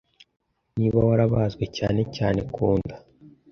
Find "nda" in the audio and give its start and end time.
2.79-2.95